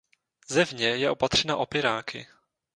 [0.51, 2.27] Zevně je opatřena opěráky.